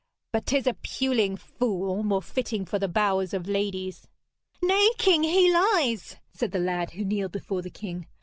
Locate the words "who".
6.93-7.05